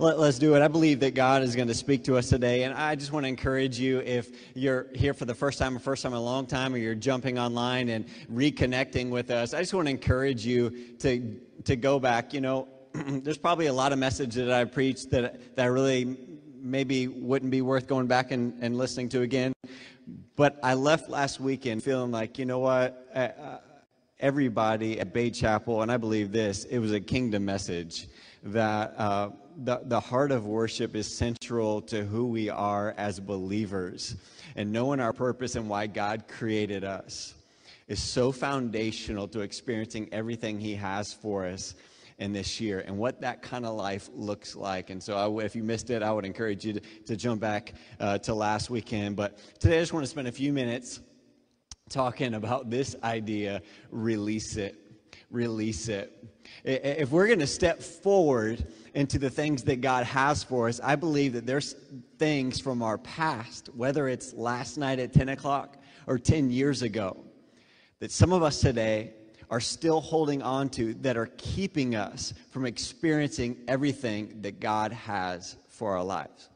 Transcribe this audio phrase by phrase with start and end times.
[0.00, 0.62] Let, us do it.
[0.62, 2.64] I believe that God is going to speak to us today.
[2.64, 5.78] And I just want to encourage you if you're here for the first time or
[5.78, 9.60] first time in a long time, or you're jumping online and reconnecting with us, I
[9.60, 12.34] just want to encourage you to, to go back.
[12.34, 16.16] You know, there's probably a lot of message that I preached that, that really
[16.60, 19.52] maybe wouldn't be worth going back and, and listening to again.
[20.34, 23.08] But I left last weekend feeling like, you know what?
[23.14, 23.58] I, I,
[24.18, 28.08] everybody at Bay Chapel, and I believe this, it was a kingdom message
[28.44, 34.16] that uh, the, the heart of worship is central to who we are as believers.
[34.56, 37.34] And knowing our purpose and why God created us
[37.88, 41.74] is so foundational to experiencing everything He has for us
[42.18, 44.90] in this year and what that kind of life looks like.
[44.90, 47.74] And so, I, if you missed it, I would encourage you to, to jump back
[47.98, 49.16] uh, to last weekend.
[49.16, 51.00] But today, I just want to spend a few minutes
[51.88, 54.76] talking about this idea release it.
[55.30, 56.33] Release it.
[56.64, 60.96] If we're going to step forward into the things that God has for us, I
[60.96, 61.74] believe that there's
[62.18, 67.16] things from our past, whether it's last night at 10 o'clock or 10 years ago,
[68.00, 69.14] that some of us today
[69.50, 75.56] are still holding on to that are keeping us from experiencing everything that God has
[75.68, 76.48] for our lives.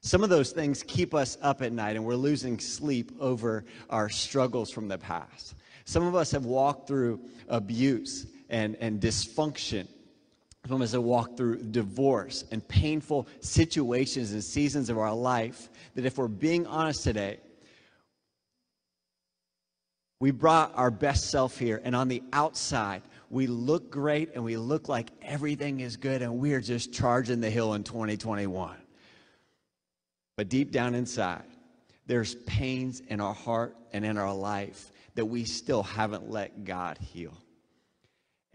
[0.00, 4.08] Some of those things keep us up at night and we're losing sleep over our
[4.08, 5.56] struggles from the past.
[5.84, 9.86] Some of us have walked through abuse and, and dysfunction.
[10.64, 16.04] Of us have walked through divorce and painful situations and seasons of our life that,
[16.04, 17.38] if we're being honest today,
[20.18, 24.56] we brought our best self here, and on the outside, we look great and we
[24.56, 28.76] look like everything is good, and we are just charging the hill in 2021.
[30.36, 31.44] But deep down inside,
[32.06, 36.98] there's pains in our heart and in our life that we still haven't let God
[36.98, 37.36] heal.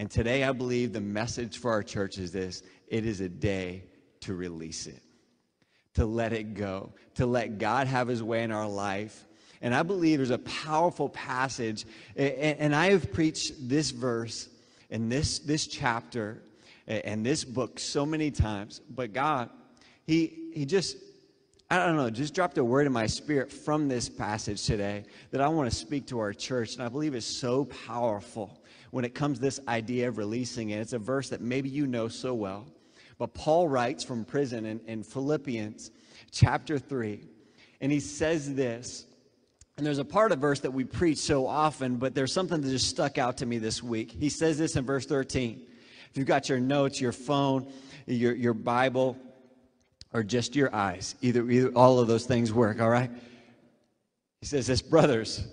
[0.01, 3.83] And today, I believe the message for our church is this it is a day
[4.21, 4.99] to release it,
[5.93, 9.27] to let it go, to let God have his way in our life.
[9.61, 11.85] And I believe there's a powerful passage,
[12.15, 14.49] and I have preached this verse
[14.89, 16.41] and this, this chapter
[16.87, 19.51] and this book so many times, but God,
[20.07, 20.97] He, he just
[21.69, 25.39] I don't know, just dropped a word in my spirit from this passage today that
[25.39, 26.73] I want to speak to our church.
[26.73, 28.60] And I believe is so powerful
[28.91, 30.79] when it comes this idea of releasing it.
[30.79, 32.67] It's a verse that maybe you know so well.
[33.17, 35.91] But Paul writes from prison in, in Philippians
[36.31, 37.21] chapter 3,
[37.79, 39.05] and he says this.
[39.77, 42.69] And there's a part of verse that we preach so often, but there's something that
[42.69, 44.11] just stuck out to me this week.
[44.11, 45.61] He says this in verse 13.
[46.09, 47.71] If you've got your notes, your phone,
[48.05, 49.17] your, your Bible,
[50.13, 51.15] or just your eyes.
[51.21, 53.09] Either, either all of those things work, all right?
[54.41, 55.47] He says this, brothers,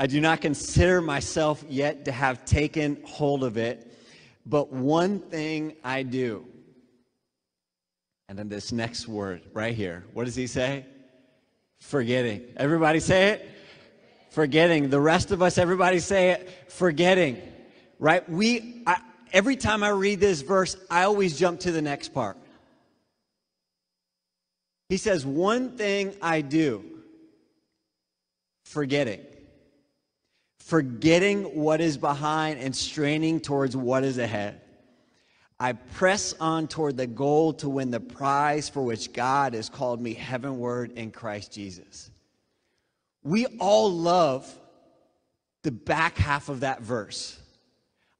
[0.00, 3.86] I do not consider myself yet to have taken hold of it,
[4.46, 6.46] but one thing I do.
[8.26, 10.04] And then this next word right here.
[10.14, 10.86] What does he say?
[11.80, 12.40] Forgetting.
[12.56, 13.50] Everybody say it?
[14.30, 14.88] Forgetting.
[14.88, 16.48] The rest of us, everybody say it?
[16.68, 17.36] Forgetting.
[17.98, 18.26] Right?
[18.26, 19.02] We, I,
[19.34, 22.38] every time I read this verse, I always jump to the next part.
[24.88, 26.86] He says, One thing I do,
[28.64, 29.26] forgetting.
[30.60, 34.60] Forgetting what is behind and straining towards what is ahead.
[35.58, 40.00] I press on toward the goal to win the prize for which God has called
[40.00, 42.10] me heavenward in Christ Jesus.
[43.22, 44.50] We all love
[45.62, 47.38] the back half of that verse.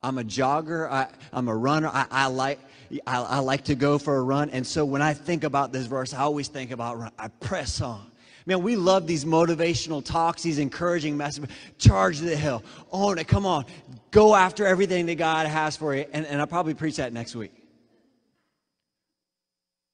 [0.03, 0.91] I'm a jogger.
[0.91, 1.89] I, am a runner.
[1.89, 2.59] I, I like
[3.07, 4.51] I, I, like to go for a run.
[4.51, 7.13] And so when I think about this verse, I always think about run.
[7.19, 8.10] I press on.
[8.47, 11.51] Man, we love these motivational talks, these encouraging messages.
[11.79, 12.63] Charge the hill.
[12.91, 13.29] Own it.
[13.29, 13.67] Come on.
[14.11, 16.07] Go after everything that God has for you.
[16.13, 17.53] And, and I'll probably preach that next week.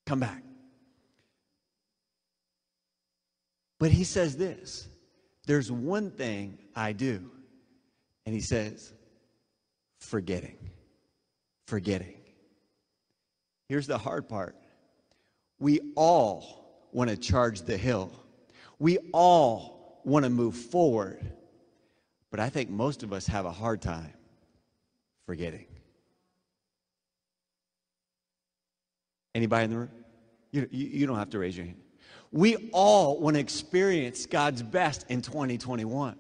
[0.07, 0.43] Come back.
[3.79, 4.89] But he says this
[5.47, 7.31] there's one thing I do.
[8.27, 8.93] And he says,
[10.01, 10.59] forgetting.
[11.69, 12.17] Forgetting.
[13.69, 14.57] Here's the hard part
[15.59, 18.13] we all want to charge the hill,
[18.78, 21.33] we all want to move forward.
[22.31, 24.13] But I think most of us have a hard time
[25.27, 25.67] forgetting.
[29.34, 29.91] Anybody in the room?
[30.51, 31.81] You, you, you don't have to raise your hand.
[32.33, 36.17] We all want to experience God's best in 2021.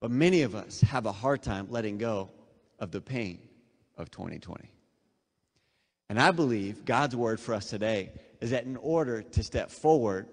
[0.00, 2.30] But many of us have a hard time letting go
[2.78, 3.40] of the pain
[3.96, 4.70] of 2020.
[6.08, 10.28] And I believe God's word for us today is that in order to step forward,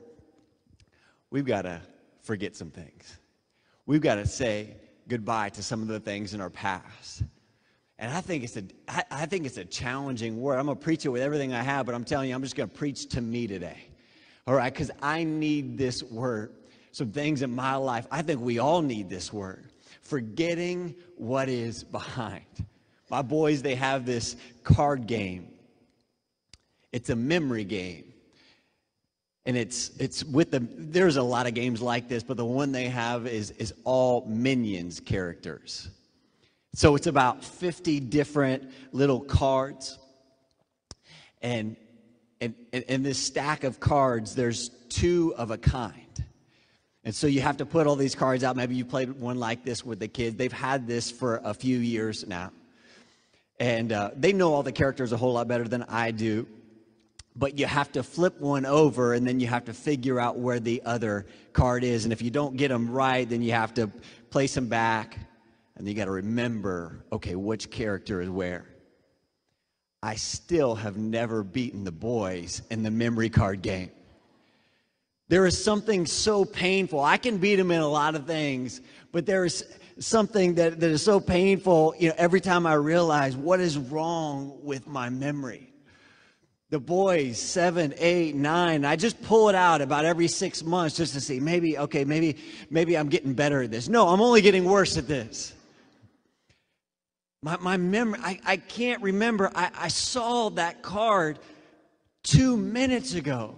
[1.34, 1.82] we've got to
[2.22, 3.18] forget some things.
[3.88, 4.78] We've got to say
[5.10, 7.24] goodbye to some of the things in our past.
[7.98, 10.58] And I think it's a, I, think it's a challenging word.
[10.58, 12.68] I'm gonna preach it with everything I have, but I'm telling you, I'm just gonna
[12.68, 13.78] preach to me today.
[14.46, 16.54] All right, because I need this word.
[16.92, 19.66] Some things in my life, I think we all need this word.
[20.02, 22.46] Forgetting what is behind.
[23.10, 25.48] My boys, they have this card game.
[26.92, 28.13] It's a memory game.
[29.46, 32.72] And it's it's with the there's a lot of games like this, but the one
[32.72, 35.90] they have is is all minions characters.
[36.76, 40.00] So it's about 50 different little cards.
[41.42, 41.76] And
[42.40, 46.00] and in this stack of cards, there's two of a kind.
[47.06, 48.56] And so you have to put all these cards out.
[48.56, 50.38] Maybe you played one like this with the kids.
[50.38, 52.52] They've had this for a few years now.
[53.60, 56.48] And uh, they know all the characters a whole lot better than I do
[57.36, 60.60] but you have to flip one over and then you have to figure out where
[60.60, 62.04] the other card is.
[62.04, 63.88] And if you don't get them right, then you have to
[64.30, 65.18] place them back
[65.76, 68.66] and you got to remember okay, which character is where.
[70.04, 73.90] I still have never beaten the boys in the memory card game.
[75.30, 77.00] There is something so painful.
[77.00, 78.82] I can beat them in a lot of things,
[79.12, 79.64] but there is
[80.00, 84.60] something that, that is so painful, you know, every time I realize what is wrong
[84.62, 85.73] with my memory
[86.74, 88.84] the boys, seven, eight, nine.
[88.84, 92.36] I just pull it out about every six months just to see maybe, okay, maybe,
[92.72, 93.88] maybe I'm getting better at this.
[93.88, 95.54] No, I'm only getting worse at this.
[97.44, 99.52] My, my memory, I, I can't remember.
[99.54, 101.38] I, I saw that card
[102.24, 103.54] two minutes ago,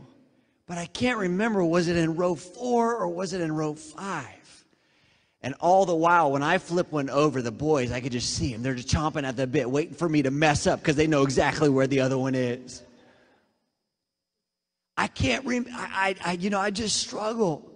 [0.67, 4.65] but I can't remember was it in row four or was it in row five?
[5.41, 8.51] And all the while, when I flip one over, the boys, I could just see
[8.51, 8.61] them.
[8.61, 11.23] They're just chomping at the bit, waiting for me to mess up because they know
[11.23, 12.81] exactly where the other one is.
[14.97, 15.71] I can't remember.
[15.73, 17.71] I, I, you know, I just struggle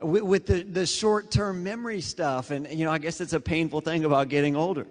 [0.00, 2.50] with, with the, the short term memory stuff.
[2.50, 4.86] And, you know, I guess it's a painful thing about getting older.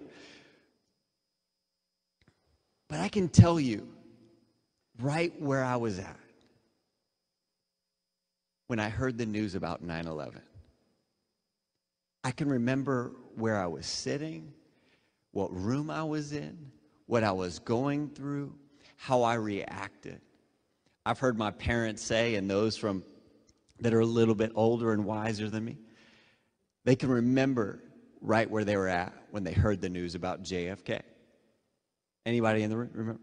[2.88, 3.86] But I can tell you
[5.00, 6.16] right where I was at
[8.66, 10.40] when I heard the news about 9 11.
[12.24, 14.52] I can remember where I was sitting,
[15.32, 16.58] what room I was in,
[17.06, 18.54] what I was going through,
[18.96, 20.20] how I reacted.
[21.08, 23.02] I've heard my parents say, and those from
[23.80, 25.78] that are a little bit older and wiser than me,
[26.84, 27.82] they can remember
[28.20, 31.00] right where they were at when they heard the news about JFK.
[32.26, 33.22] Anybody in the room remember?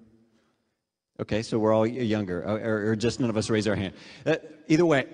[1.21, 3.93] Okay, so we're all younger, or, or just none of us raise our hand.
[4.25, 4.37] Uh,
[4.67, 5.05] either way,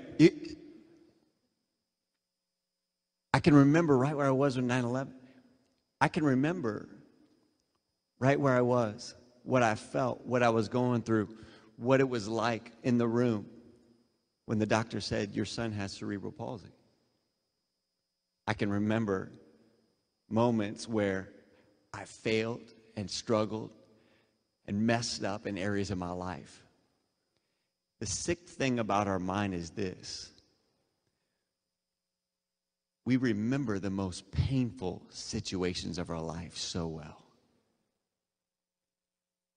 [3.33, 5.13] I can remember right where I was when 9 11.
[5.99, 6.87] I can remember
[8.17, 9.13] right where I was,
[9.43, 11.27] what I felt, what I was going through
[11.81, 13.47] what it was like in the room
[14.45, 16.69] when the doctor said, Your son has cerebral palsy.
[18.45, 19.31] I can remember
[20.29, 21.29] moments where
[21.91, 22.61] I failed
[22.95, 23.71] and struggled
[24.67, 26.63] and messed up in areas of my life.
[27.99, 30.29] The sick thing about our mind is this
[33.05, 37.20] we remember the most painful situations of our life so well.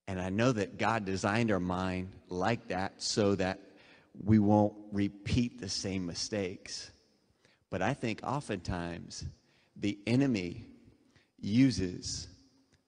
[0.06, 3.60] And I know that God designed our mind like that so that
[4.22, 6.90] we won't repeat the same mistakes.
[7.70, 9.24] But I think oftentimes
[9.76, 10.66] the enemy
[11.40, 12.28] uses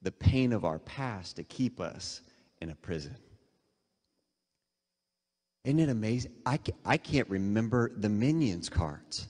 [0.01, 2.21] the pain of our past to keep us
[2.61, 3.15] in a prison.
[5.63, 6.31] Isn't it amazing?
[6.45, 9.27] I, I can't remember the Minions cards,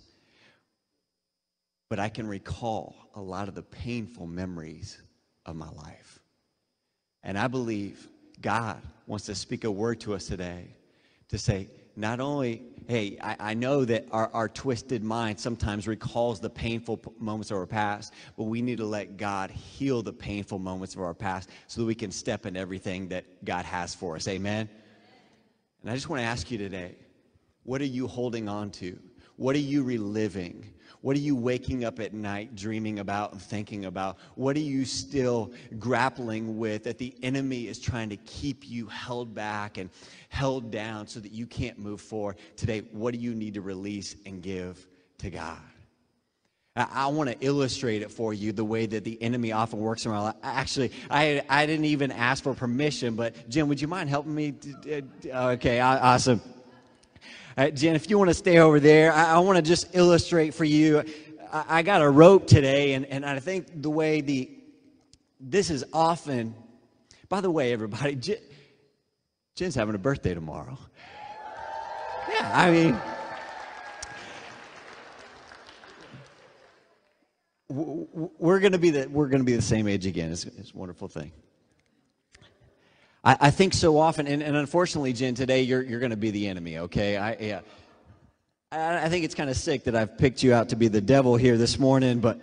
[1.89, 5.01] but I can recall a lot of the painful memories
[5.47, 6.19] of my life.
[7.27, 8.07] And I believe
[8.41, 10.63] God wants to speak a word to us today
[11.27, 11.67] to say,
[11.97, 17.01] not only, hey, I, I know that our, our twisted mind sometimes recalls the painful
[17.19, 21.01] moments of our past, but we need to let God heal the painful moments of
[21.01, 24.27] our past so that we can step in everything that God has for us.
[24.29, 24.69] Amen?
[25.81, 26.95] And I just want to ask you today
[27.63, 28.97] what are you holding on to?
[29.35, 30.65] What are you reliving?
[31.01, 34.17] What are you waking up at night dreaming about and thinking about?
[34.35, 39.35] What are you still grappling with that the enemy is trying to keep you held
[39.35, 39.89] back and
[40.29, 42.37] held down so that you can't move forward?
[42.55, 44.87] Today, what do you need to release and give
[45.19, 45.59] to God?
[46.75, 50.11] I want to illustrate it for you the way that the enemy often works in
[50.11, 50.35] our life.
[50.43, 54.53] Actually, I, I didn't even ask for permission, but Jim, would you mind helping me?
[55.25, 56.39] Okay, awesome.
[57.57, 60.63] Jen, if you want to stay over there, I, I want to just illustrate for
[60.63, 61.03] you.
[61.51, 64.51] I, I, got a rope today, and, and I think the way the
[65.39, 66.53] this is often.
[67.29, 68.37] By the way, everybody, Jen,
[69.55, 70.77] Jen's having a birthday tomorrow.
[72.29, 73.01] Yeah, I mean.
[77.69, 80.31] we're going to be the we're going to be the same age again.
[80.31, 81.31] It's, it's a wonderful thing.
[83.27, 86.31] I, I think so often, and, and, unfortunately, Jen, today you're you're going to be
[86.31, 86.77] the enemy.
[86.77, 87.59] Okay, I yeah.
[88.71, 91.01] I, I think it's kind of sick that I've picked you out to be the
[91.01, 92.39] devil here this morning, but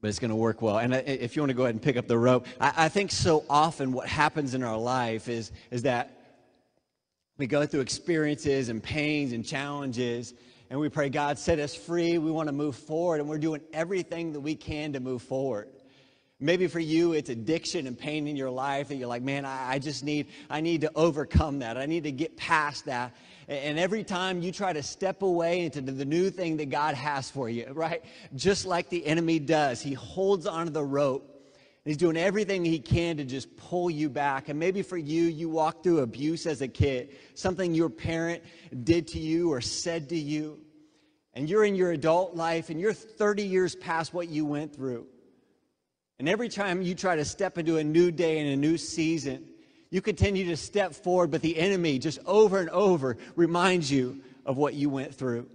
[0.00, 0.78] but it's going to work well.
[0.78, 3.12] And if you want to go ahead and pick up the rope, I, I think
[3.12, 6.18] so often what happens in our life is is that
[7.36, 10.32] we go through experiences and pains and challenges,
[10.70, 12.16] and we pray, God, set us free.
[12.16, 15.68] We want to move forward, and we're doing everything that we can to move forward.
[16.42, 19.74] Maybe for you, it's addiction and pain in your life that you're like, man, I,
[19.74, 21.78] I just need, I need to overcome that.
[21.78, 23.16] I need to get past that.
[23.48, 27.30] And every time you try to step away into the new thing that God has
[27.30, 28.02] for you, right?
[28.34, 31.32] Just like the enemy does, he holds onto the rope
[31.84, 34.48] He's doing everything he can to just pull you back.
[34.48, 38.42] And maybe for you, you walked through abuse as a kid, something your parent
[38.84, 40.60] did to you or said to you.
[41.34, 45.06] And you're in your adult life and you're 30 years past what you went through.
[46.18, 49.44] And every time you try to step into a new day and a new season,
[49.90, 54.56] you continue to step forward, but the enemy just over and over reminds you of
[54.56, 55.48] what you went through.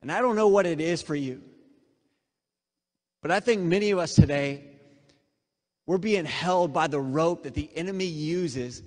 [0.00, 1.42] And I don't know what it is for you,
[3.20, 4.64] but I think many of us today
[5.86, 8.82] we're being held by the rope that the enemy uses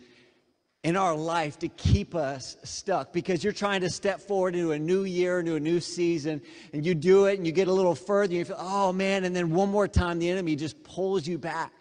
[0.85, 4.77] in our life to keep us stuck because you're trying to step forward into a
[4.77, 6.39] new year, into a new season,
[6.73, 9.23] and you do it and you get a little further, and you feel, oh man,
[9.23, 11.71] and then one more time the enemy just pulls you back.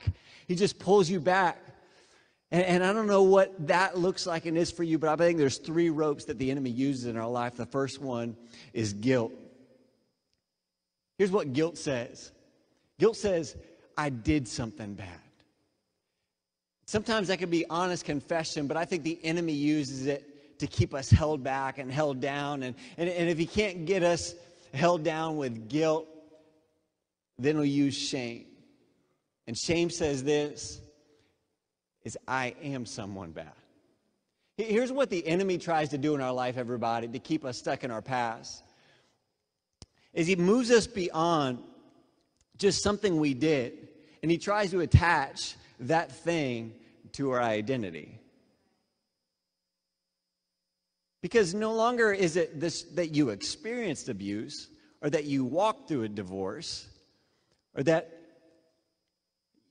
[0.48, 1.58] He just pulls you back.
[2.50, 5.16] And, and I don't know what that looks like and is for you, but I
[5.16, 7.56] think there's three ropes that the enemy uses in our life.
[7.56, 8.38] The first one
[8.72, 9.32] is guilt.
[11.18, 12.32] Here's what guilt says
[12.98, 13.54] guilt says,
[13.98, 15.23] I did something bad.
[16.86, 20.94] Sometimes that can be honest confession, but I think the enemy uses it to keep
[20.94, 22.62] us held back and held down.
[22.62, 24.34] And, and, and if he can't get us
[24.72, 26.06] held down with guilt,
[27.38, 28.46] then he'll use shame.
[29.46, 30.80] And shame says this
[32.04, 33.52] is I am someone bad.
[34.56, 37.82] Here's what the enemy tries to do in our life, everybody, to keep us stuck
[37.82, 38.62] in our past.
[40.12, 41.58] Is he moves us beyond
[42.56, 43.88] just something we did,
[44.22, 46.74] and he tries to attach that thing
[47.12, 48.18] to our identity.
[51.22, 54.68] Because no longer is it this that you experienced abuse
[55.00, 56.86] or that you walked through a divorce
[57.74, 58.10] or that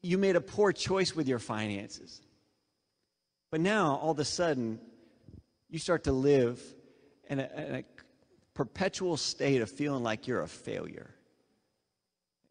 [0.01, 2.21] you made a poor choice with your finances.
[3.51, 4.79] But now, all of a sudden,
[5.69, 6.61] you start to live
[7.29, 7.83] in a, in a
[8.53, 11.13] perpetual state of feeling like you're a failure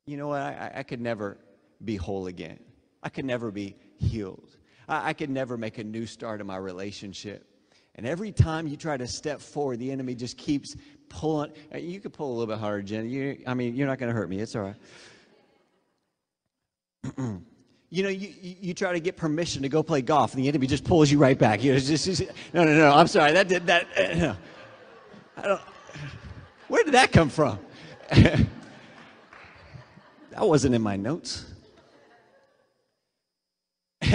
[0.07, 0.41] you know what?
[0.41, 1.39] I, I could never
[1.85, 2.59] be whole again.
[3.03, 4.57] I could never be healed.
[4.89, 7.47] I, I could never make a new start in my relationship.
[7.95, 10.77] And every time you try to step forward, the enemy just keeps
[11.09, 11.53] pulling.
[11.75, 13.09] Uh, you could pull a little bit harder, Jen.
[13.09, 14.39] You, I mean, you're not going to hurt me.
[14.39, 14.77] It's all right.
[17.91, 20.67] you know, you, you try to get permission to go play golf, and the enemy
[20.67, 21.63] just pulls you right back.
[21.63, 22.23] You know, just, just,
[22.55, 22.93] no, no, no.
[22.93, 23.33] I'm sorry.
[23.33, 23.87] That did that.
[23.97, 24.37] Uh, no.
[25.37, 25.61] I don't.
[26.69, 27.59] Where did that come from?
[30.33, 31.52] That wasn't in my notes.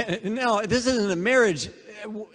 [0.23, 1.69] no, this isn't a marriage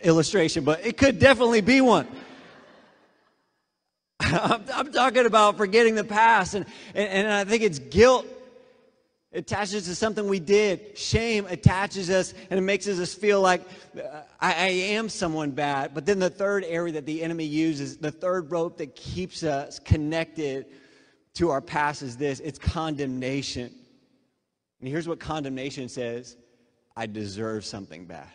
[0.03, 2.07] illustration, but it could definitely be one.
[4.21, 6.65] I'm, I'm, talking about forgetting the past, and,
[6.95, 8.27] and, and I think it's guilt
[9.35, 10.97] attaches to something we did.
[10.99, 13.63] Shame attaches us and it makes us feel like
[13.97, 15.95] uh, I, I, am someone bad.
[15.95, 19.79] But then the third area that the enemy uses, the third rope that keeps us
[19.79, 20.67] connected
[21.35, 23.73] to our past is this it's condemnation.
[24.81, 26.37] And here's what condemnation says
[26.97, 28.31] I deserve something bad.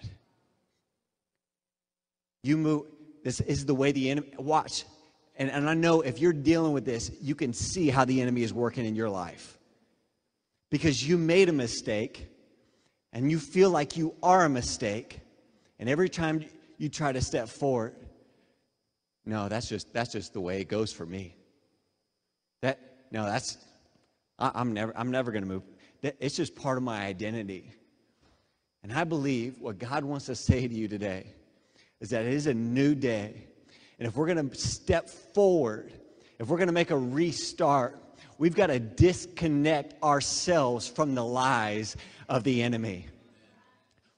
[2.44, 2.86] You move,
[3.24, 4.86] this is the way the enemy, watch.
[5.36, 8.44] And, and I know if you're dealing with this, you can see how the enemy
[8.44, 9.58] is working in your life.
[10.70, 12.28] Because you made a mistake
[13.14, 15.20] and you feel like you are a mistake.
[15.80, 16.44] And every time
[16.78, 17.96] you try to step forward,
[19.26, 21.36] no, that's just that's just the way it goes for me.
[22.62, 22.80] That
[23.12, 23.58] no, that's
[24.40, 25.64] I, I'm never I'm never going to move.
[26.02, 27.74] That it's just part of my identity.
[28.88, 31.26] And I believe what God wants to say to you today
[32.00, 33.34] is that it is a new day.
[34.00, 35.92] And if we're going to step forward,
[36.40, 38.00] if we're going to make a restart,
[38.38, 41.98] we've got to disconnect ourselves from the lies
[42.30, 43.08] of the enemy.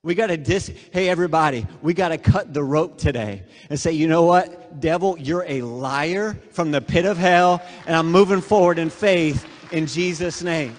[0.03, 3.93] We got to dis, hey, everybody, we got to cut the rope today and say,
[3.93, 8.39] you know what, devil, you're a liar from the pit of hell, and I'm moving
[8.39, 10.75] forward in faith in Jesus' name.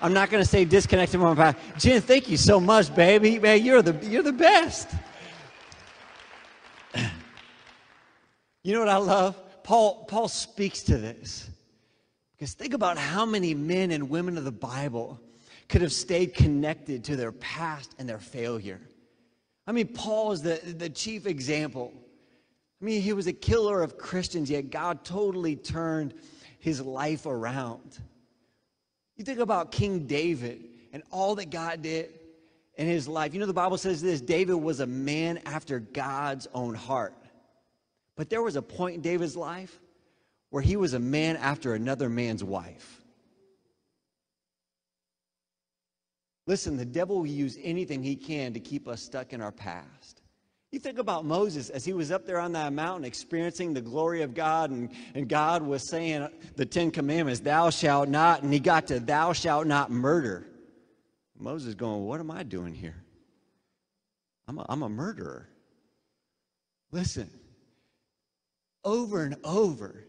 [0.00, 1.58] I'm not going to say disconnected from my past.
[1.78, 3.38] Jen, thank you so much, baby.
[3.38, 4.88] Man, you're the, you're the best.
[8.62, 9.62] You know what I love?
[9.62, 11.48] Paul, Paul speaks to this.
[12.36, 15.20] Because think about how many men and women of the Bible
[15.68, 18.80] could have stayed connected to their past and their failure.
[19.68, 21.92] I mean, Paul is the, the chief example.
[22.82, 26.14] I mean, he was a killer of Christians, yet God totally turned
[26.58, 27.98] his life around.
[29.16, 32.10] You think about King David and all that God did
[32.76, 33.32] in his life.
[33.34, 37.14] You know, the Bible says this David was a man after God's own heart.
[38.16, 39.78] But there was a point in David's life
[40.50, 43.02] where he was a man after another man's wife.
[46.46, 50.22] Listen, the devil will use anything he can to keep us stuck in our past.
[50.72, 54.22] You think about Moses as he was up there on that mountain experiencing the glory
[54.22, 58.58] of God, and, and God was saying the Ten Commandments, Thou shalt not, and he
[58.58, 60.46] got to Thou shalt not murder.
[61.38, 63.04] Moses going, What am I doing here?
[64.48, 65.48] I'm a, I'm a murderer.
[66.90, 67.30] Listen,
[68.84, 70.04] over and over,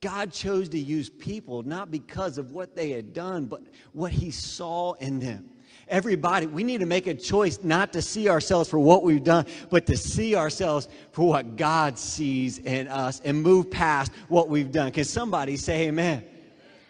[0.00, 4.30] God chose to use people not because of what they had done, but what He
[4.30, 5.48] saw in them.
[5.88, 9.46] Everybody, we need to make a choice not to see ourselves for what we've done,
[9.70, 14.72] but to see ourselves for what God sees in us and move past what we've
[14.72, 14.92] done.
[14.92, 16.24] Can somebody say amen?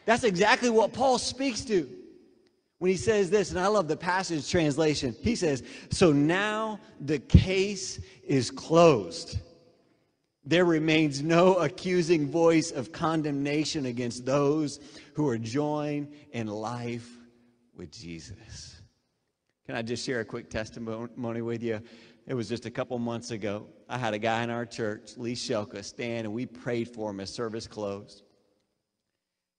[0.04, 1.88] That's exactly what Paul speaks to
[2.78, 5.16] when he says this, and I love the Passion Translation.
[5.22, 9.38] He says, So now the case is closed.
[10.44, 14.80] There remains no accusing voice of condemnation against those
[15.14, 17.08] who are joined in life
[17.74, 18.73] with Jesus.
[19.66, 21.80] Can I just share a quick testimony with you?
[22.26, 23.66] It was just a couple months ago.
[23.88, 27.20] I had a guy in our church, Lee Shelka, stand and we prayed for him
[27.20, 28.22] as service closed.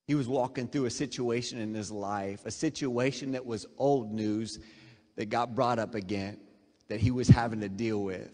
[0.07, 4.59] He was walking through a situation in his life, a situation that was old news
[5.15, 6.38] that got brought up again,
[6.88, 8.31] that he was having to deal with.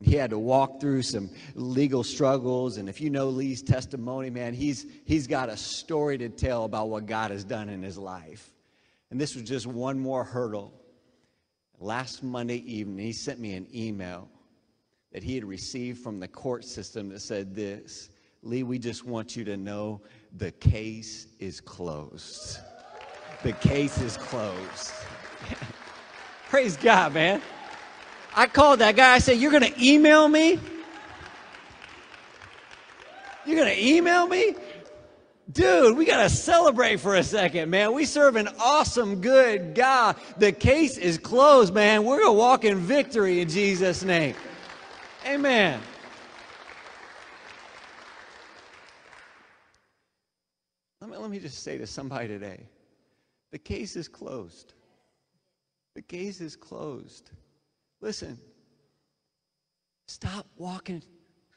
[0.00, 2.78] He had to walk through some legal struggles.
[2.78, 6.88] And if you know Lee's testimony, man, he's, he's got a story to tell about
[6.88, 8.51] what God has done in his life.
[9.12, 10.72] And this was just one more hurdle.
[11.78, 14.26] Last Monday evening, he sent me an email
[15.12, 18.08] that he had received from the court system that said this
[18.42, 20.00] Lee, we just want you to know
[20.38, 22.58] the case is closed.
[23.42, 24.92] The case is closed.
[26.48, 27.42] Praise God, man.
[28.34, 29.12] I called that guy.
[29.12, 30.58] I said, You're going to email me?
[33.44, 34.54] You're going to email me?
[35.52, 37.92] Dude, we got to celebrate for a second, man.
[37.92, 40.16] We serve an awesome, good God.
[40.38, 42.04] The case is closed, man.
[42.04, 44.34] We're going to walk in victory in Jesus' name.
[45.26, 45.80] Amen.
[51.00, 52.66] Let me, let me just say to somebody today
[53.50, 54.72] the case is closed.
[55.94, 57.30] The case is closed.
[58.00, 58.38] Listen,
[60.06, 61.02] stop walking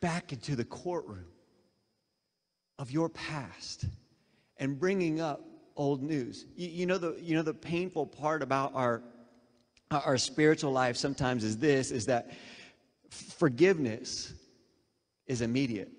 [0.02, 1.26] back into the courtroom
[2.80, 3.86] of your past
[4.58, 5.42] and bringing up
[5.76, 6.46] old news.
[6.56, 9.02] You, you, know the you know the painful part about our
[9.92, 12.32] our spiritual life sometimes is this is that
[13.10, 14.34] forgiveness
[15.28, 15.92] is immediate.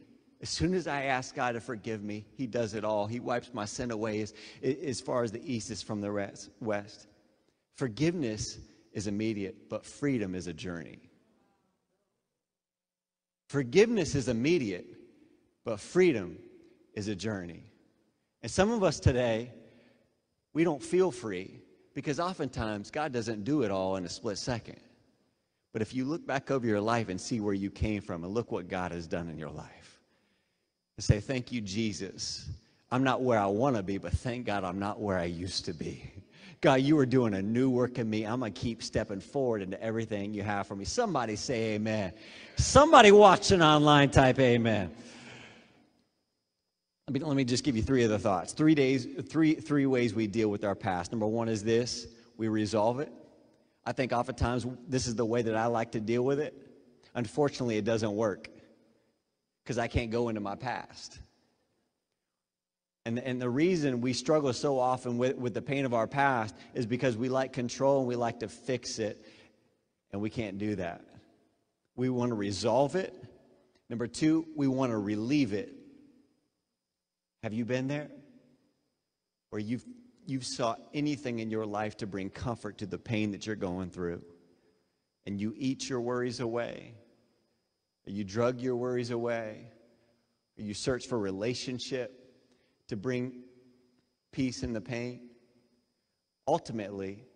[0.42, 3.06] As soon as I ask God to forgive me, He does it all.
[3.06, 6.12] He wipes my sin away as, as far as the east is from the
[6.60, 7.06] west.
[7.74, 8.58] Forgiveness
[8.92, 10.98] is immediate, but freedom is a journey.
[13.48, 14.86] Forgiveness is immediate,
[15.64, 16.38] but freedom
[16.96, 17.62] is a journey.
[18.42, 19.52] And some of us today,
[20.52, 21.61] we don't feel free
[21.94, 24.80] because oftentimes God doesn't do it all in a split second.
[25.72, 28.32] But if you look back over your life and see where you came from and
[28.32, 30.00] look what God has done in your life,
[30.96, 32.48] and say, Thank you, Jesus.
[32.90, 35.64] I'm not where I want to be, but thank God I'm not where I used
[35.66, 36.11] to be.
[36.62, 38.24] God, you are doing a new work in me.
[38.24, 40.85] I'm going to keep stepping forward into everything you have for me.
[40.85, 42.12] Somebody say amen.
[42.56, 44.94] Somebody watching online type amen.
[47.08, 48.52] Let me, let me just give you three other thoughts.
[48.52, 51.12] Three days, three, three ways we deal with our past.
[51.12, 53.12] Number one is this we resolve it.
[53.84, 56.52] I think oftentimes this is the way that I like to deal with it.
[57.14, 58.50] Unfortunately, it doesn't work
[59.62, 61.20] because I can't go into my past.
[63.04, 66.56] And, and the reason we struggle so often with, with the pain of our past
[66.74, 69.24] is because we like control and we like to fix it,
[70.10, 71.02] and we can't do that.
[71.94, 73.14] We want to resolve it.
[73.88, 75.72] Number two, we want to relieve it.
[77.46, 78.09] Have you been there?
[79.50, 79.85] Where you've,
[80.26, 83.90] you've sought anything in your life to bring comfort to the pain that you're going
[83.90, 84.24] through,
[85.26, 86.94] and you eat your worries away,
[88.04, 89.70] or you drug your worries away,
[90.59, 92.35] or you search for relationship
[92.88, 93.44] to bring
[94.32, 95.28] peace in the pain.
[96.48, 97.26] Ultimately,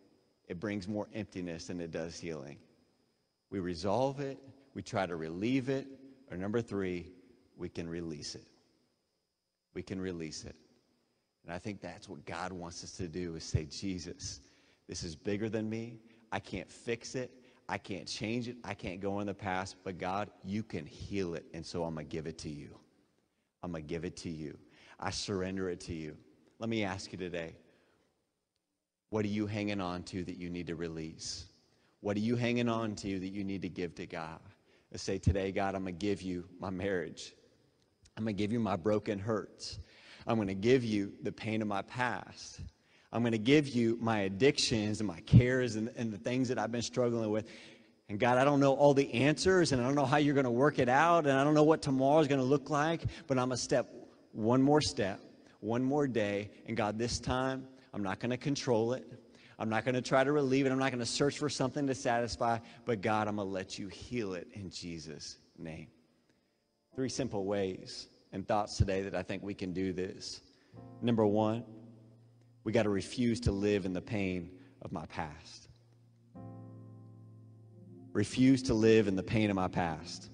[0.49, 2.59] it brings more emptiness than it does healing.
[3.49, 4.41] We resolve it,
[4.75, 5.87] we try to relieve it,
[6.33, 7.13] or number three,
[7.57, 8.49] we can release it
[9.75, 10.57] we can release it.
[11.45, 14.41] And I think that's what God wants us to do is say, Jesus,
[14.89, 16.01] this is bigger than me.
[16.33, 17.31] I can't fix it.
[17.69, 18.57] I can't change it.
[18.65, 19.77] I can't go in the past.
[19.85, 21.45] But God, you can heal it.
[21.55, 22.77] And so I'm going to give it to you.
[23.63, 24.59] I'm going to give it to you.
[24.99, 26.17] I surrender it to you.
[26.59, 27.55] Let me ask you today
[29.11, 31.47] what are you hanging on to that you need to release?
[32.01, 34.39] What are you hanging on to that you need to give to God?
[34.91, 37.35] Let's say today, God, I'm going to give you my marriage.
[38.21, 39.79] I'm going to give you my broken hurts.
[40.27, 42.61] I'm going to give you the pain of my past.
[43.15, 46.59] I'm going to give you my addictions and my cares and, and the things that
[46.59, 47.49] I've been struggling with.
[48.11, 50.45] And God, I don't know all the answers and I don't know how you're going
[50.45, 53.05] to work it out and I don't know what tomorrow is going to look like,
[53.27, 53.91] but I'm going to step,
[54.33, 55.19] one more step,
[55.61, 56.51] one more day.
[56.67, 59.11] And God, this time, I'm not going to control it.
[59.59, 60.73] I'm not going to try to relieve it.
[60.73, 62.59] I'm not going to search for something to satisfy.
[62.85, 65.87] But God, I'm going to let you heal it in Jesus' name.
[67.01, 70.43] Three simple ways and thoughts today that I think we can do this.
[71.01, 71.65] Number one,
[72.63, 74.51] we got to refuse to live in the pain
[74.83, 75.69] of my past.
[78.13, 80.29] Refuse to live in the pain of my past.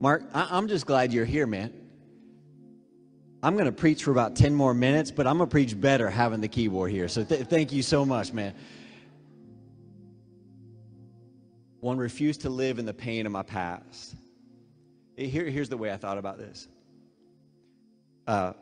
[0.00, 1.72] Mark, I- am just glad you're here, man.
[3.40, 6.10] I'm going to preach for about 10 more minutes, but I'm going to preach better
[6.10, 7.06] having the keyboard here.
[7.06, 8.52] So th- thank you so much, man.
[11.78, 14.16] One, refuse to live in the pain of my past.
[15.28, 16.68] Here, here's the way I thought about this.
[18.26, 18.52] Uh,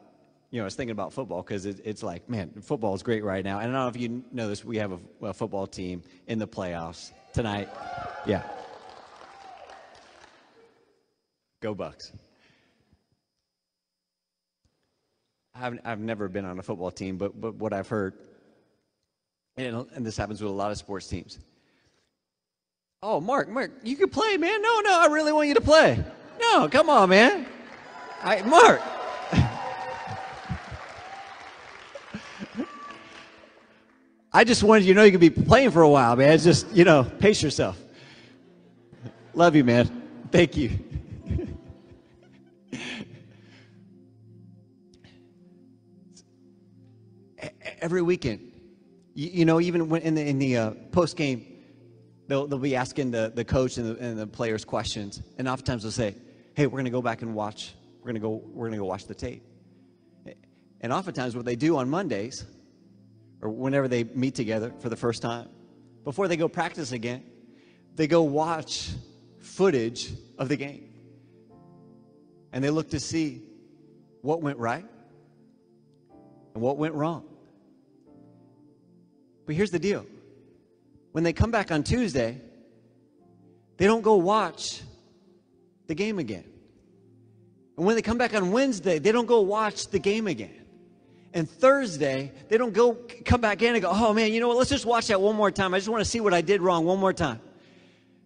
[0.51, 3.23] you know, I was thinking about football because it, it's like, man, football is great
[3.23, 3.61] right now.
[3.61, 6.38] And I don't know if you know this, we have a, a football team in
[6.38, 7.68] the playoffs tonight.
[8.27, 8.42] Yeah.
[11.61, 12.12] Go Bucks.
[15.55, 18.14] I've, I've never been on a football team, but, but what I've heard,
[19.57, 21.38] and, and this happens with a lot of sports teams.
[23.03, 24.62] Oh, Mark, Mark, you can play, man.
[24.62, 26.03] No, no, I really want you to play.
[26.40, 27.46] No, come on, man.
[28.22, 28.81] I, Mark.
[34.33, 36.38] I just wanted you to know you could be playing for a while, man.
[36.38, 37.76] Just, you know, pace yourself.
[39.35, 40.03] Love you, man.
[40.31, 40.79] Thank you.
[47.81, 48.53] Every weekend,
[49.14, 51.46] you, you, know, even when in the, in the uh, post game,
[52.29, 55.22] they'll, they'll be asking the, the coach and the, and the players questions.
[55.38, 56.14] And oftentimes they'll say,
[56.61, 57.73] hey, we're going to go back and watch.
[58.01, 59.42] We're going to go, we're going to go watch the tape.
[60.83, 62.44] And oftentimes what they do on Mondays,
[63.40, 65.49] or whenever they meet together for the first time,
[66.05, 67.25] before they go practice again,
[67.96, 68.90] they go watch
[69.38, 70.92] footage of the game.
[72.53, 73.40] And they look to see
[74.20, 74.85] what went right
[76.53, 77.25] and what went wrong.
[79.46, 80.05] But here's the deal
[81.12, 82.38] when they come back on Tuesday,
[83.79, 84.83] they don't go watch
[85.87, 86.50] the game again.
[87.81, 90.66] And when they come back on Wednesday, they don't go watch the game again.
[91.33, 92.93] And Thursday, they don't go
[93.25, 94.59] come back in and go, oh man, you know what?
[94.59, 95.73] Let's just watch that one more time.
[95.73, 97.40] I just want to see what I did wrong one more time.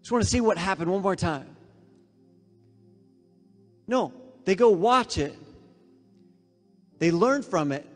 [0.00, 1.54] Just want to see what happened one more time.
[3.86, 4.12] No,
[4.44, 5.38] they go watch it,
[6.98, 7.86] they learn from it,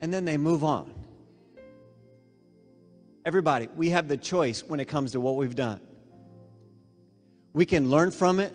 [0.00, 0.94] and then they move on.
[3.24, 5.80] Everybody, we have the choice when it comes to what we've done.
[7.52, 8.54] We can learn from it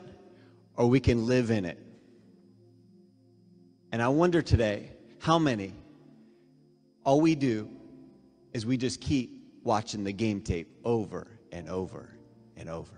[0.78, 1.83] or we can live in it.
[3.94, 5.72] And I wonder today how many,
[7.06, 7.70] all we do
[8.52, 12.10] is we just keep watching the game tape over and over
[12.58, 12.96] and over.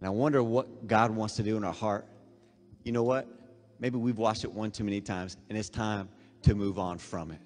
[0.00, 2.06] And I wonder what God wants to do in our heart.
[2.84, 3.28] You know what?
[3.80, 6.08] Maybe we've watched it one too many times, and it's time
[6.40, 7.40] to move on from it.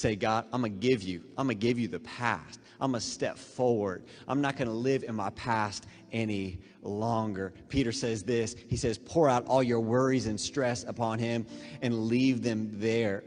[0.00, 2.58] Say, God, I'm going to give you, I'm going to give you the past.
[2.80, 4.02] I'm going to step forward.
[4.26, 7.52] I'm not going to live in my past any longer.
[7.68, 11.44] Peter says this He says, Pour out all your worries and stress upon him
[11.82, 13.24] and leave them there.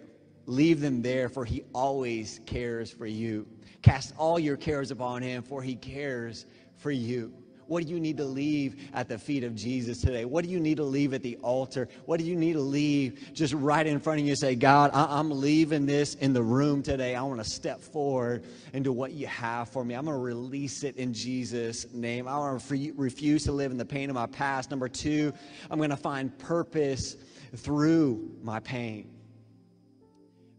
[0.48, 3.46] Leave them there, for he always cares for you.
[3.84, 7.32] Cast all your cares upon him, for he cares for you.
[7.68, 10.26] What do you need to leave at the feet of Jesus today?
[10.26, 11.88] What do you need to leave at the altar?
[12.06, 14.36] What do you need to leave just right in front of you?
[14.36, 17.16] Say, God, I- am leaving this in the room today.
[17.16, 19.94] I want to step forward into what you have for me.
[19.96, 22.28] I'm going to release it in Jesus' name.
[22.28, 24.70] I want to refuse to live in the pain of my past.
[24.70, 25.34] Number two,
[25.70, 27.16] I'm going to find purpose
[27.56, 29.10] through my pain.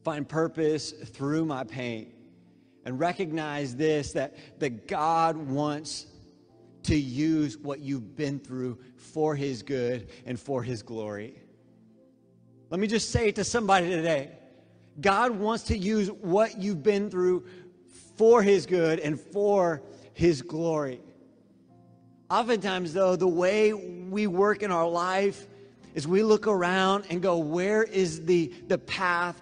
[0.05, 2.13] Find purpose through my pain.
[2.85, 6.07] And recognize this that, that God wants
[6.85, 11.35] to use what you've been through for His good and for His glory.
[12.71, 14.31] Let me just say it to somebody today
[15.01, 17.47] God wants to use what you've been through
[18.17, 21.01] for His good and for His glory.
[22.31, 25.47] Oftentimes, though, the way we work in our life
[25.95, 29.41] is we look around and go, where is the, the path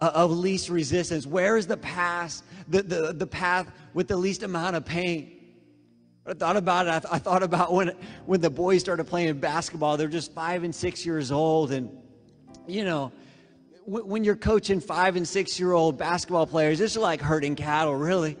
[0.00, 1.26] of least resistance?
[1.26, 5.35] Where is the path, the, the, the path with the least amount of pain?
[6.28, 6.90] I thought about it.
[6.90, 7.92] I, th- I thought about when,
[8.24, 9.96] when the boys started playing basketball.
[9.96, 11.70] They're just five and six years old.
[11.70, 11.88] And,
[12.66, 13.12] you know,
[13.84, 17.94] w- when you're coaching five and six year old basketball players, it's like herding cattle,
[17.94, 18.36] really.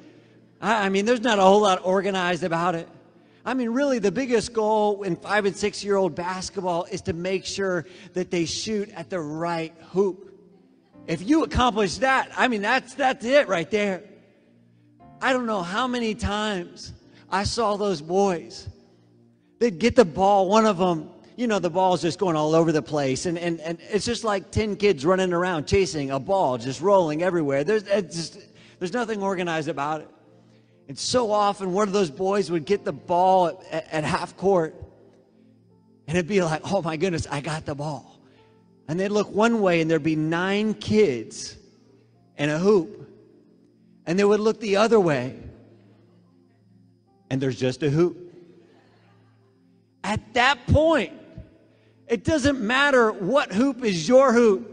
[0.60, 2.88] I, I mean, there's not a whole lot organized about it.
[3.44, 7.12] I mean, really, the biggest goal in five and six year old basketball is to
[7.12, 10.32] make sure that they shoot at the right hoop.
[11.06, 14.02] If you accomplish that, I mean, that's, that's it right there.
[15.22, 16.92] I don't know how many times
[17.30, 18.68] I saw those boys.
[19.58, 22.72] They'd get the ball, one of them, you know, the ball's just going all over
[22.72, 23.26] the place.
[23.26, 27.22] And, and, and it's just like 10 kids running around chasing a ball, just rolling
[27.22, 27.62] everywhere.
[27.62, 28.38] There's, just,
[28.78, 30.08] there's nothing organized about it.
[30.88, 34.36] And so often, one of those boys would get the ball at, at, at half
[34.36, 34.74] court,
[36.06, 38.20] and it'd be like, oh my goodness, I got the ball.
[38.88, 41.56] And they'd look one way, and there'd be nine kids
[42.38, 43.10] in a hoop.
[44.06, 45.36] And they would look the other way,
[47.30, 48.16] and there's just a hoop.
[50.04, 51.12] At that point,
[52.06, 54.72] it doesn't matter what hoop is your hoop.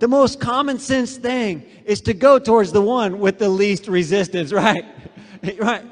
[0.00, 4.52] The most common sense thing is to go towards the one with the least resistance,
[4.64, 4.84] right?
[5.58, 5.84] right?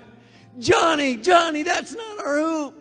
[0.58, 2.74] Johnny, Johnny, that's not our hoop.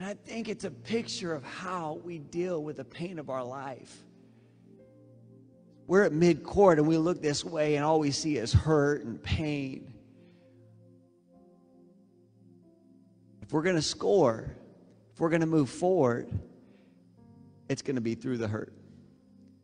[0.00, 3.44] And I think it's a picture of how we deal with the pain of our
[3.44, 3.98] life
[5.88, 9.04] we're at mid court and we look this way and all we see is hurt
[9.04, 9.90] and pain.
[13.40, 14.54] If we're going to score,
[15.14, 16.30] if we're going to move forward,
[17.70, 18.74] it's going to be through the hurt,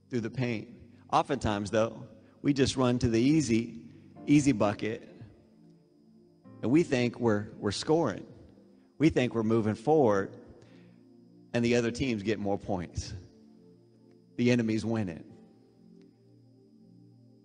[0.09, 0.75] through the pain.
[1.13, 2.03] Oftentimes, though,
[2.41, 3.81] we just run to the easy,
[4.27, 5.07] easy bucket
[6.63, 8.25] and we think we're, we're scoring.
[8.97, 10.33] We think we're moving forward
[11.53, 13.13] and the other teams get more points.
[14.37, 15.34] The enemy's winning.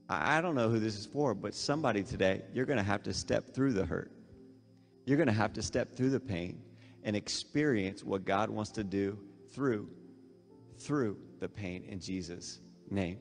[0.09, 3.13] I don't know who this is for, but somebody today, you're going to have to
[3.13, 4.11] step through the hurt.
[5.05, 6.61] You're going to have to step through the pain
[7.03, 9.17] and experience what God wants to do
[9.53, 9.89] through
[10.79, 13.19] through the pain in Jesus' name.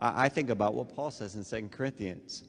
[0.00, 2.44] I, I think about what Paul says in Second Corinthians.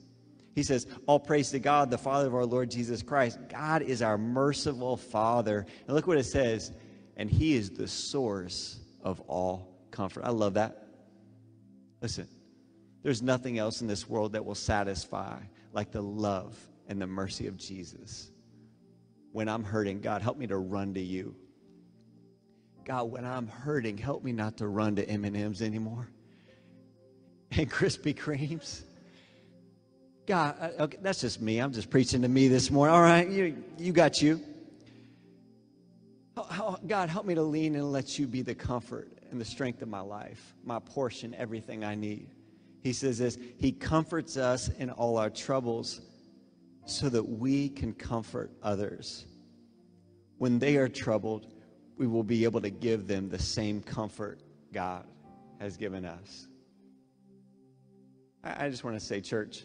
[0.55, 3.39] He says, All praise to God, the Father of our Lord Jesus Christ.
[3.49, 5.65] God is our merciful Father.
[5.85, 6.71] And look what it says,
[7.17, 10.23] and He is the source of all comfort.
[10.23, 10.87] I love that.
[12.01, 12.27] Listen,
[13.05, 15.37] there's nothing else in this world that will satisfy
[15.73, 18.31] like the love and the mercy of Jesus.
[19.31, 21.35] When I'm hurting, God, help me to run to you.
[22.83, 26.09] God, when I'm hurting, help me not to run to M&Ms anymore
[27.51, 28.81] and Krispy Kremes.
[30.25, 31.59] God, uh, okay, that's just me.
[31.59, 32.95] I'm just preaching to me this morning.
[32.95, 34.41] All right, you, you got you.
[36.87, 39.89] God, help me to lean and let you be the comfort and the strength of
[39.89, 42.29] my life, my portion, everything I need.
[42.85, 46.01] He says this He comforts us in all our troubles
[46.85, 49.25] so that we can comfort others.
[50.37, 51.47] When they are troubled,
[51.97, 55.07] we will be able to give them the same comfort God
[55.59, 56.47] has given us.
[58.43, 59.63] I, just want to say, church,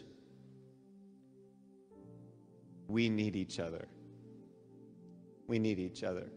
[2.87, 3.87] we need each other.
[5.45, 6.31] We need each other.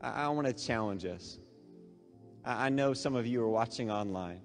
[0.00, 1.38] I, I want to challenge us.
[2.44, 4.40] I, I know some of you are watching online.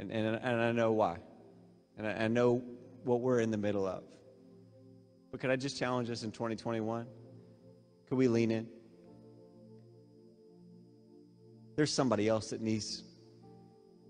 [0.00, 1.18] And, and, and I know why.
[1.98, 2.62] And I, I know
[3.04, 4.02] what we're in the middle of.
[5.30, 7.06] But could I just challenge us in 2021?
[8.08, 8.66] Could we lean in?
[11.76, 13.04] There's somebody else that needs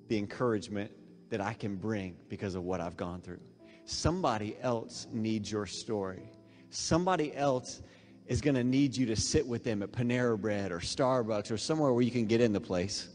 [0.07, 0.93] the encouragement
[1.29, 3.41] that I can bring because of what I've gone through.
[3.85, 6.31] Somebody else needs your story.
[6.71, 7.83] Somebody else
[8.27, 11.59] is going to need you to sit with them at Panera Bread or Starbucks or
[11.59, 13.09] somewhere where you can get in the place,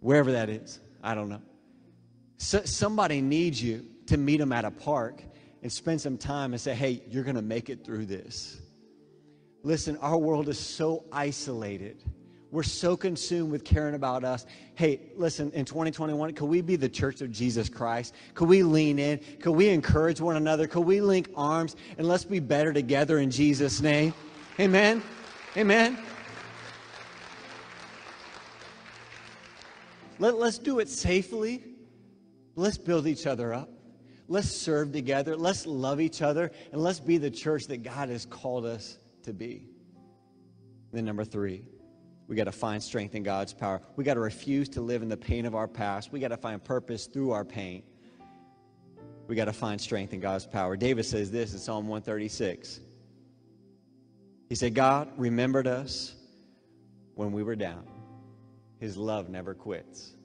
[0.00, 0.80] wherever that is.
[1.00, 1.42] I don't know.
[2.38, 5.22] So, somebody needs you to meet them at a park
[5.62, 8.60] and spend some time and say, hey, you're going to make it through this.
[9.62, 12.04] Listen, our world is so isolated.
[12.52, 14.46] We're so consumed with caring about us.
[14.76, 18.14] Hey, listen, in 2021, could we be the church of Jesus Christ?
[18.34, 19.18] Could we lean in?
[19.40, 20.68] Could we encourage one another?
[20.68, 24.14] Could we link arms and let's be better together in Jesus' name?
[24.60, 25.02] Amen.
[25.56, 25.98] Amen.
[30.18, 31.75] Let, let's do it safely.
[32.56, 33.70] Let's build each other up.
[34.28, 35.36] Let's serve together.
[35.36, 36.50] Let's love each other.
[36.72, 39.68] And let's be the church that God has called us to be.
[40.92, 41.62] then, number three,
[42.26, 43.80] we got to find strength in God's power.
[43.94, 46.10] We got to refuse to live in the pain of our past.
[46.10, 47.82] We got to find purpose through our pain.
[49.28, 50.76] We got to find strength in God's power.
[50.76, 52.80] David says this in Psalm 136
[54.48, 56.14] He said, God remembered us
[57.14, 57.86] when we were down.
[58.78, 60.16] His love never quits.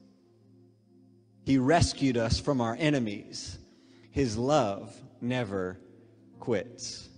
[1.43, 3.57] He rescued us from our enemies.
[4.11, 5.79] His love never
[6.39, 7.09] quits.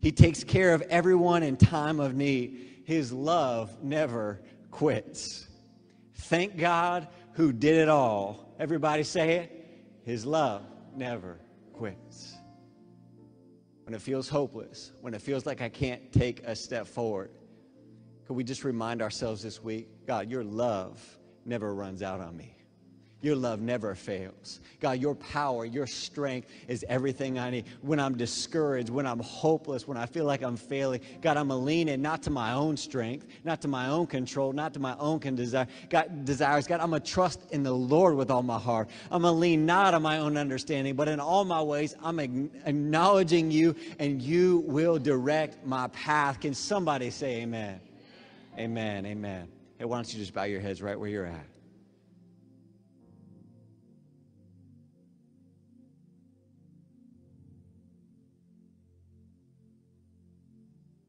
[0.00, 2.82] He takes care of everyone in time of need.
[2.84, 5.48] His love never quits.
[6.14, 8.54] Thank God who did it all.
[8.58, 9.56] Everybody say it.
[10.04, 10.62] His love
[10.94, 11.38] never
[11.72, 12.34] quits.
[13.84, 17.30] When it feels hopeless, when it feels like I can't take a step forward,
[18.26, 21.00] could we just remind ourselves this week God, your love
[21.44, 22.54] never runs out on me.
[23.22, 24.60] Your love never fails.
[24.80, 27.66] God, your power, your strength is everything I need.
[27.82, 31.54] When I'm discouraged, when I'm hopeless, when I feel like I'm failing, God, I'm to
[31.54, 34.96] lean in not to my own strength, not to my own control, not to my
[34.98, 35.66] own desire.
[35.90, 36.66] God, desires.
[36.66, 38.88] God, I'm to trust in the Lord with all my heart.
[39.10, 43.50] I'm to lean not on my own understanding, but in all my ways, I'm acknowledging
[43.50, 46.40] you, and you will direct my path.
[46.40, 47.80] Can somebody say amen?
[48.58, 49.04] Amen.
[49.04, 49.48] Amen.
[49.78, 51.49] Hey, why don't you just bow your heads right where you're at?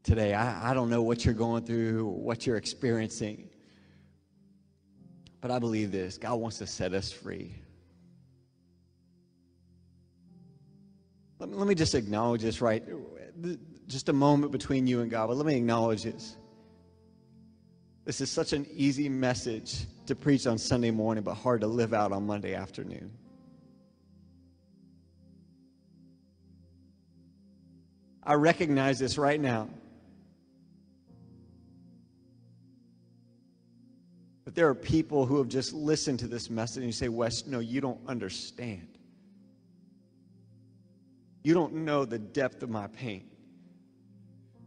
[0.03, 0.33] Today.
[0.33, 3.49] I, I don't know what you're going through, what you're experiencing.
[5.41, 7.55] But I believe this God wants to set us free.
[11.39, 12.83] Let me, let me just acknowledge this right.
[13.87, 16.37] Just a moment between you and God, but let me acknowledge this.
[18.05, 21.93] This is such an easy message to preach on Sunday morning, but hard to live
[21.93, 23.11] out on Monday afternoon.
[28.23, 29.69] I recognize this right now.
[34.51, 37.47] But there are people who have just listened to this message and you say, Wes,
[37.47, 38.97] no, you don't understand.
[41.41, 43.29] You don't know the depth of my pain.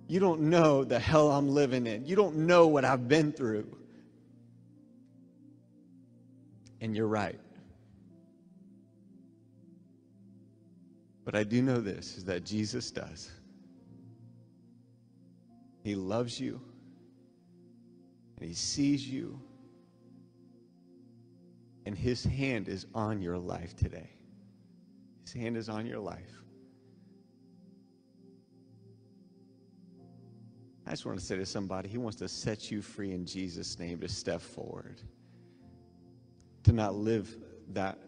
[0.08, 2.06] You don't know the hell I'm living in.
[2.06, 3.76] You don't know what I've been through.
[6.80, 7.38] And you're right.
[11.26, 13.30] But I do know this is that Jesus does.
[15.82, 16.58] He loves you.
[18.38, 19.38] And he sees you
[21.86, 24.10] and His hand is on your life today.
[25.22, 26.32] His hand is on your life.
[30.86, 33.78] I just want to say to somebody, He wants to set you free in Jesus'
[33.78, 35.00] name to step forward,
[36.64, 37.34] to not live
[37.72, 37.98] that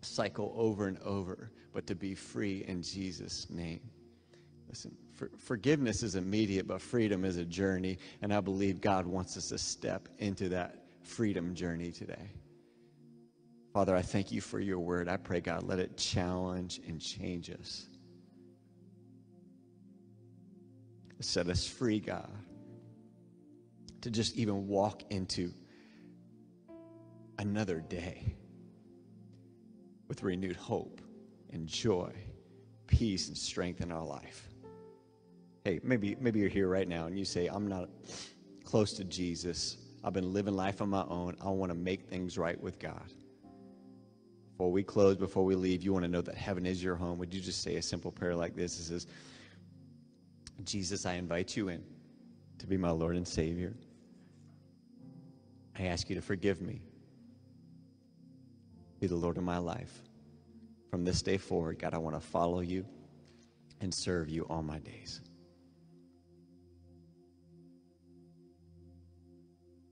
[0.00, 3.80] cycle over and over, but to be free in Jesus' name.
[4.68, 9.36] Listen, for, forgiveness is immediate, but freedom is a journey, and I believe God wants
[9.36, 12.30] us to step into that freedom journey today.
[13.78, 15.08] Father, I thank you for your word.
[15.08, 17.86] I pray, God, let it challenge and change us.
[21.20, 22.28] Set us free, God,
[24.00, 25.52] to just even walk into
[27.38, 28.34] another day
[30.08, 31.00] with renewed hope
[31.52, 32.10] and joy,
[32.88, 34.48] peace and strength in our life.
[35.64, 37.90] Hey, maybe maybe you're here right now and you say, I'm not
[38.64, 39.76] close to Jesus.
[40.02, 41.36] I've been living life on my own.
[41.40, 43.12] I want to make things right with God.
[44.58, 47.16] Before we close, before we leave, you want to know that heaven is your home.
[47.18, 48.80] Would you just say a simple prayer like this?
[48.80, 49.06] It says,
[50.64, 51.84] Jesus, I invite you in
[52.58, 53.72] to be my Lord and Savior.
[55.78, 56.82] I ask you to forgive me.
[58.98, 59.96] Be the Lord of my life.
[60.90, 62.84] From this day forward, God, I want to follow you
[63.80, 65.20] and serve you all my days.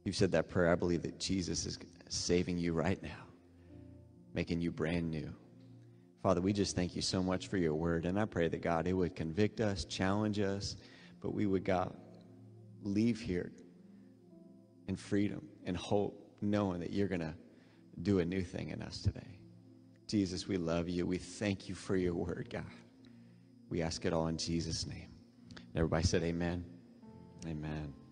[0.02, 0.72] You've said that prayer.
[0.72, 3.25] I believe that Jesus is saving you right now
[4.36, 5.34] making you brand new.
[6.22, 8.04] Father, we just thank you so much for your word.
[8.04, 10.76] And I pray that, God, it would convict us, challenge us,
[11.22, 11.96] but we would, God,
[12.82, 13.50] leave here
[14.88, 17.34] in freedom and hope, knowing that you're going to
[18.02, 19.38] do a new thing in us today.
[20.06, 21.06] Jesus, we love you.
[21.06, 22.64] We thank you for your word, God.
[23.70, 25.08] We ask it all in Jesus' name.
[25.74, 26.64] Everybody said, Amen.
[27.46, 28.05] Amen.